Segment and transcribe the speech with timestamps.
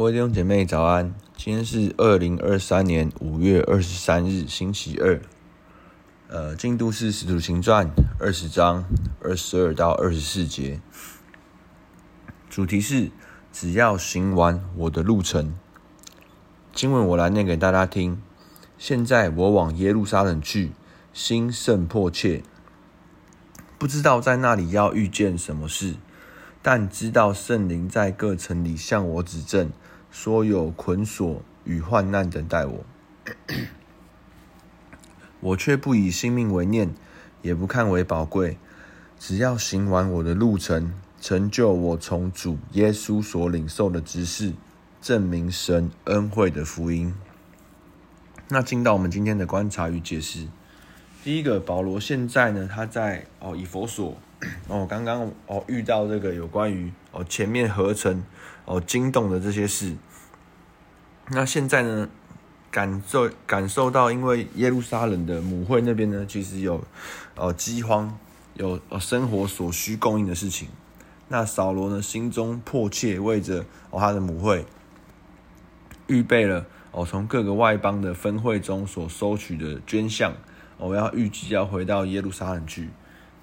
[0.00, 5.20] 各位弟兄姐妹早安，今天是二零二三年五月二十三日星期二，
[6.28, 7.86] 呃，进度是《使徒行传》
[8.18, 8.86] 二十章
[9.22, 10.80] 二十二到二十四节，
[12.48, 13.10] 主题是
[13.52, 15.52] 只要行完我的路程。
[16.72, 18.22] 今文我来念给大家听。
[18.78, 20.72] 现在我往耶路撒冷去，
[21.12, 22.42] 心甚迫切，
[23.76, 25.96] 不知道在那里要遇见什么事。
[26.62, 29.70] 但知道圣灵在各城里向我指证，
[30.10, 32.84] 说有捆锁与患难等待我，
[35.40, 36.92] 我却不以性命为念，
[37.42, 38.58] 也不看为宝贵，
[39.18, 44.54] 只要行完我的路程，成就我从主耶稣所领受的职事，
[45.00, 47.14] 证明神恩惠的福音。
[48.48, 50.48] 那进到我们今天的观察与解释，
[51.22, 54.16] 第一个，保罗现在呢，他在哦以佛所。
[54.68, 58.24] 哦，刚刚哦遇到这个有关于哦前面合成
[58.64, 59.94] 哦惊动的这些事，
[61.28, 62.08] 那现在呢
[62.70, 66.82] 感受感受到，因为耶路撒冷的母会那边呢，其实有
[67.36, 68.16] 哦饥荒，
[68.54, 70.68] 有哦生活所需供应的事情。
[71.28, 74.64] 那扫罗呢心中迫切为着哦他的母会
[76.06, 80.32] 预备了哦从各个外邦的分会中所收取的捐项，
[80.78, 82.88] 我要预计要回到耶路撒冷去。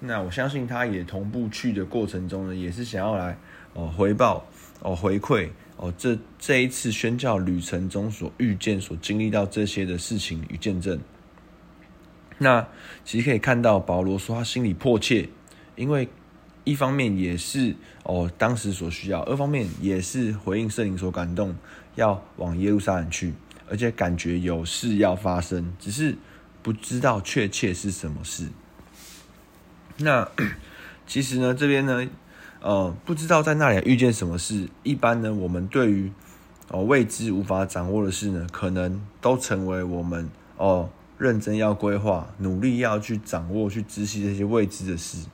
[0.00, 3.36] 那我相信他也同步去的过程中呢，也是想要来
[3.74, 4.46] 哦回报
[4.80, 11.00] 哦回馈哦这这一次宣教旅程中所遇见、所经历到这些的事情与见证。
[12.38, 12.64] 那
[13.04, 15.28] 其实可以看到保罗说他心里迫切，
[15.74, 16.08] 因为
[16.62, 17.74] 一方面也是
[18.04, 21.56] 哦当时所需要，二方面也是回应圣灵所感动，
[21.96, 23.34] 要往耶路撒冷去，
[23.68, 26.16] 而且感觉有事要发生，只是
[26.62, 28.46] 不知道确切是什么事。
[29.98, 30.28] 那
[31.06, 32.06] 其实呢，这边呢，
[32.60, 34.68] 呃，不知道在那里遇见什么事。
[34.82, 36.12] 一般呢，我们对于
[36.68, 45.26] 哦未知无法掌握的事呢，可能都成为我们哦认真要规划、努力要去掌握、去知悉这些未知的事。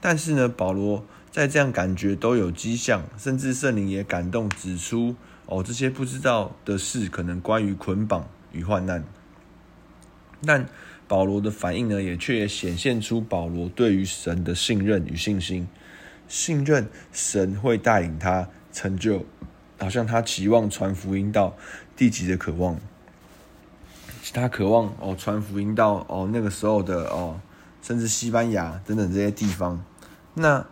[0.00, 9.04] 但是呢，保罗在这样感觉都有迹象，甚至圣灵也感动指出哦这些不知道的事，可能关于捆绑与患难。
[10.46, 10.68] 但
[11.08, 15.66] 保罗的反应呢，也却也显现出保罗对于神的信任与信心，
[16.28, 19.24] 信任神会带领他成就，
[19.78, 21.56] 好像他期望传福音到
[21.96, 22.78] 地极的渴望，
[24.34, 27.40] 他渴望哦传福音到哦那个时候的哦，
[27.80, 29.82] 甚至西班牙等等这些地方。
[30.34, 30.66] 那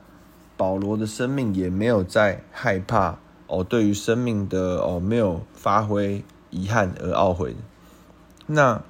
[0.59, 7.57] 保罗的生命也没有在害怕哦，对于生命的哦没有发挥遗憾而懊悔。
[8.47, 8.83] 那。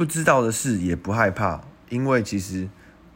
[0.00, 2.66] 不知道的事也不害怕，因为其实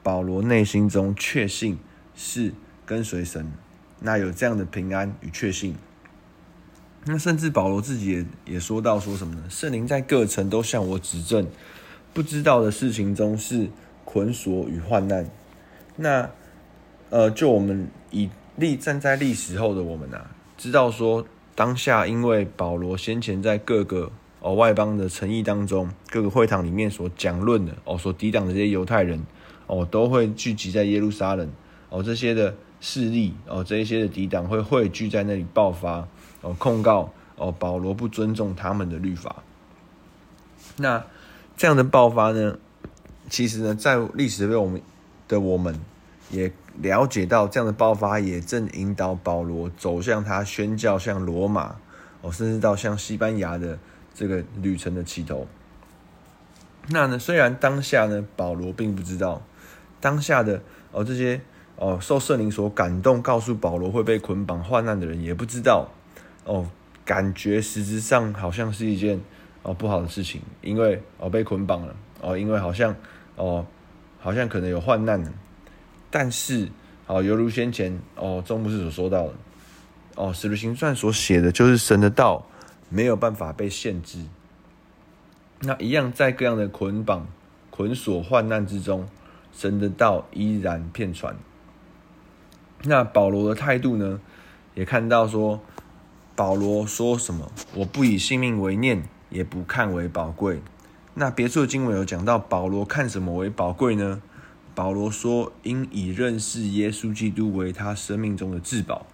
[0.02, 1.78] 保罗内心中确信
[2.14, 2.52] 是
[2.84, 3.50] 跟随神，
[4.00, 5.76] 那有这样的平安与确信。
[7.06, 9.44] 那甚至保罗自己也也说到说什么呢？
[9.48, 11.48] 圣灵在各城都向我指证，
[12.12, 13.70] 不知道的事情中是
[14.04, 15.26] 捆锁与患难。
[15.96, 16.28] 那
[17.08, 24.12] 呃，就我们以立站在历史后的我们啊，知道说当下因为保罗先前在各个。
[24.44, 29.18] 哦，外邦的诚意当中，各个会堂里面所讲论的，哦，所抵挡的这些犹太人，
[29.66, 31.50] 哦，都会聚集在耶路撒冷，
[31.88, 36.06] 哦，这些的势力，哦，这一些的抵挡会汇聚在那里爆发，
[36.42, 39.42] 哦，控告，哦，保罗不尊重他们的律法。
[40.76, 41.02] 那
[41.56, 42.58] 这样的爆发呢，
[43.30, 44.82] 其实呢，在历史被我们
[45.26, 45.74] 的我们
[46.30, 46.52] 也
[46.82, 51.76] 了解到，这样的爆发也正引导保罗走向他宣教，向罗马，
[52.20, 53.78] 哦，甚至到像西班牙的。
[54.14, 55.46] 这个旅程的起头，
[56.88, 57.18] 那呢？
[57.18, 59.42] 虽然当下呢，保罗并不知道
[60.00, 61.40] 当下的哦，这些
[61.74, 65.90] 哦受圣灵所感动，告诉保罗会被捆绑患难的人也不知道
[66.44, 66.70] 哦，
[67.04, 69.20] 感觉实质上好像是一件
[69.64, 72.94] 哦不好的事情，因为哦被捆绑了哦，因为好像
[73.34, 73.66] 哦
[74.20, 75.32] 好像可能有患难了，
[76.08, 76.68] 但是
[77.08, 79.34] 哦犹如先前哦众牧师所说到的
[80.14, 82.46] 哦使徒行传所写的就是神的道。
[82.88, 84.26] 没有办法被限制，
[85.60, 87.26] 那一样在各样的捆绑、
[87.70, 89.08] 捆锁、患难之中，
[89.52, 91.36] 神的道依然遍传。
[92.82, 94.20] 那保罗的态度呢？
[94.74, 95.60] 也看到说，
[96.36, 97.50] 保罗说什么？
[97.74, 100.60] 我不以性命为念，也不看为宝贵。
[101.14, 104.20] 那别处的经文有讲到，保罗看什么为宝贵呢？
[104.74, 109.06] 保罗说，应以认识耶稣基督为他生命中的至宝。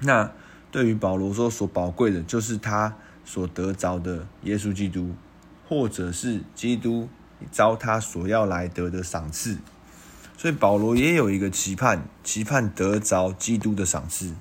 [0.00, 0.32] 那。
[0.72, 5.14] 对于保罗说，所宝贵的，就是他所得着的耶稣基督，
[5.68, 7.08] 或者是基督
[7.52, 9.58] 遭他所要来得的赏赐。
[10.36, 14.34] 所以保罗也有一个期盼，期盼得着基督的赏赐。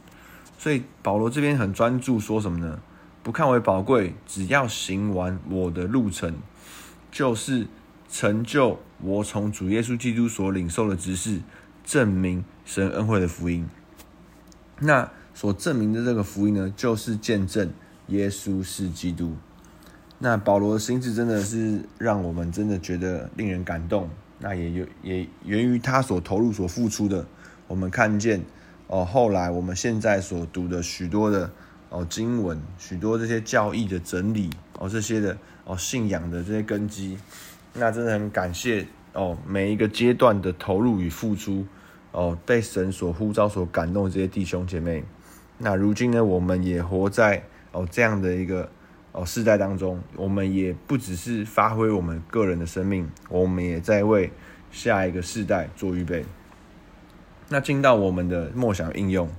[0.57, 2.79] 所以保罗这边很专注说什么呢？
[3.21, 6.35] 不看为宝贵，只要行完我的路程，
[7.11, 7.67] 就是
[8.09, 11.41] 成就我从主耶稣基督所领受的职事，
[11.83, 13.67] 证明神恩惠的福音。
[14.79, 15.07] 那
[15.41, 17.67] 所证明的这个福音呢，就是见证
[18.09, 19.35] 耶稣是基督。
[20.19, 24.07] 那保罗的心志真的是让我们真的觉得令人感动。
[24.37, 27.25] 那也有也源于他所投入、所付出的。
[27.67, 28.43] 我们看见
[28.85, 31.49] 哦，后来我们现在所读的许多的
[31.89, 34.47] 哦经文，许多这些教义的整理
[34.77, 35.35] 哦，这些的
[35.65, 37.17] 哦信仰的这些根基，
[37.73, 41.65] 那真的很感谢哦每一个阶段的投入与付出
[42.11, 45.03] 哦，被神所呼召、所感动的这些弟兄姐妹。
[45.61, 48.69] 那如今呢，我们也活在哦这样的一个。
[49.13, 54.31] 哦，世代当中，我们也不只是发挥我们个人的生命，我们也在为
[54.71, 56.23] 下一个世代做预备。
[57.49, 59.29] 那进到我们的梦想应用，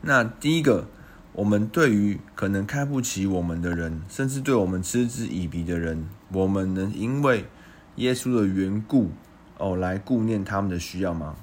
[0.00, 0.86] 那第一个，
[1.32, 7.46] 我们对于可能看不起我们的人，甚至对我们嗤之以鼻的人，我们能因为
[7.96, 9.10] 耶稣的缘故
[9.58, 11.34] 哦来顾念他们的需要吗？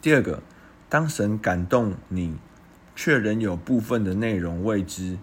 [0.00, 0.42] 第二个，
[0.90, 2.36] 当神感动你。
[2.96, 5.16] 却仍有部分的内容未知，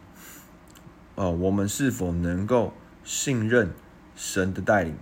[1.14, 2.74] 哦，我们是否能够
[3.04, 3.72] 信任
[4.16, 4.96] 神的带领？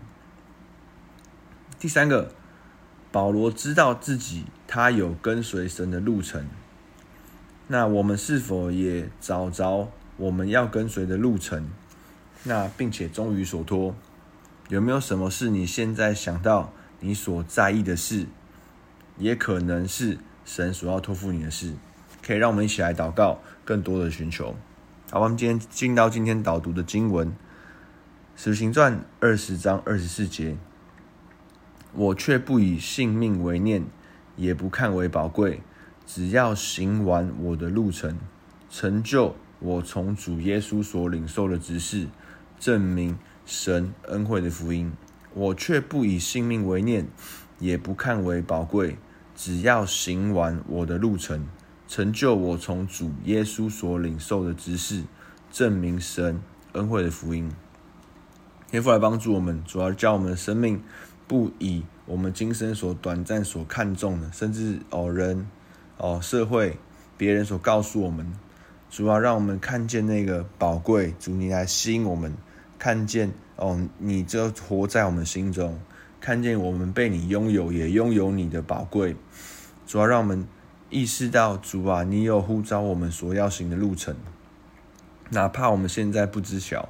[1.79, 2.33] 第三个，
[3.13, 6.45] 保罗知道自己他有跟随神的路程，
[7.69, 11.69] 那我们是否也找着我们要跟随的路程？
[12.43, 13.95] 那并且终于所托，
[14.67, 18.25] 有没有什么是你现在想到你所在意的事，
[19.17, 21.73] 也可能是神所要托付你的事？
[22.21, 24.55] 可以让我们一起来祷告，更多的寻求。
[25.11, 27.27] 好，我们今天进到今天导读的经文，
[28.35, 30.55] 《使行传》二十章二十四节。
[31.93, 33.85] 我却不以性命为念，
[34.35, 35.61] 也不看为宝贵，
[36.05, 38.17] 只要行完我的路程，
[38.69, 42.07] 成就我从主耶稣所领受的职事，
[42.59, 44.91] 证明神恩惠的福音。
[45.33, 47.07] 我却不以性命为念，
[47.59, 48.97] 也不看为宝贵，
[49.35, 51.47] 只要行完我的路程。
[51.87, 55.03] 成就我从主耶稣所领受的职事，
[55.51, 56.41] 证明神
[56.71, 57.51] 恩惠的福音。
[58.71, 60.81] 天父来帮助我们，主要教我们的生命
[61.27, 65.47] 不以我们今生所短暂所看重的，甚至哦人
[65.97, 66.79] 哦社会
[67.17, 68.33] 别人所告诉我们，
[68.89, 71.13] 主要让我们看见那个宝贵。
[71.19, 72.33] 主你来吸引我们，
[72.79, 75.79] 看见哦你就活在我们心中，
[76.25, 79.15] 看见我们被你拥有，也拥有你的宝贵。
[79.85, 80.47] 主要让我们。
[80.91, 84.15] 意识到主啊，你有呼召我们所要行的路程，
[85.31, 86.87] 哪怕我们现在不知晓，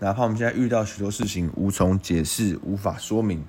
[0.00, 3.44] 哪怕我们现在遇到许多事情无从解释、无法说明，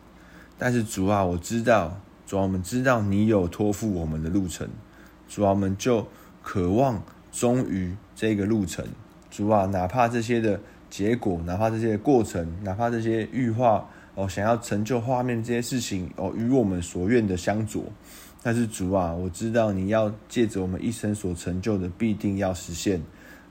[0.57, 4.68] 但是主啊，我知道，主啊，我们知道你有托付我们的路程，
[5.27, 6.06] 主啊，我们就
[6.44, 7.01] 渴望
[7.31, 8.85] 忠于这个路程，
[9.31, 10.59] 主啊，哪怕这些的
[10.89, 17.83] 结果，哪怕这些的过程，哪怕这些预化哦，想要成就画面这些事情哦，与我们所愿的相左。
[18.41, 22.99] 但是主啊，我知道你要借着我们一生所成就的，必定要实现。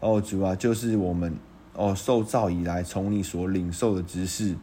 [0.00, 1.32] 哦，主啊，就是我们
[1.74, 4.56] 哦受造以来从你所领受的知识，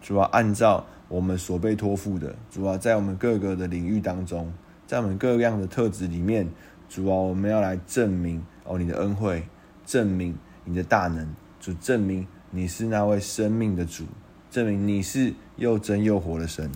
[0.00, 4.50] 主啊，按照我们所被托付的，主啊，在我们各个的领域当中，
[4.86, 6.48] 在我们各样的特质里面，
[6.88, 9.46] 主啊，我们要来证明哦你的恩惠，
[9.84, 10.34] 证明
[10.64, 11.28] 你的大能，
[11.60, 14.04] 主证明你是那位生命的主，
[14.52, 16.70] 证明你是又真又活的神。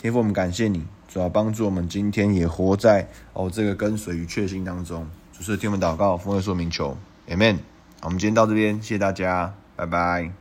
[0.00, 0.84] 天父，我们感谢你。
[1.08, 5.08] 主要帮助我们今天也活在哦这个跟随与确信当中。
[5.32, 6.96] 主是听我们祷告，奉耶稣名求
[7.28, 7.58] ，Amen。
[8.02, 10.39] 我们今天到这边，谢谢大家，拜拜。